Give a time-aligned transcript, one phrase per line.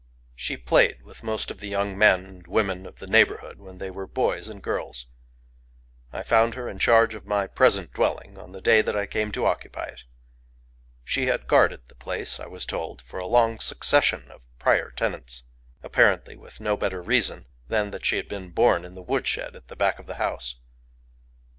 [0.33, 3.91] She played with most of the young men and women of the neighborhood when they
[3.91, 5.05] were boys and girls.
[6.11, 9.31] I found her in charge of my present dwelling on the day that I came
[9.33, 10.03] to occupy it.
[11.03, 16.35] She had guarded the place, I was told, for a long succession of prior tenants—apparently
[16.35, 19.75] with no better reason than that she had been born in the woodshed at the
[19.75, 20.55] back of the house.